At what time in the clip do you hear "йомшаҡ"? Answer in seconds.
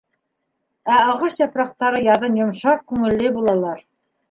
2.41-2.83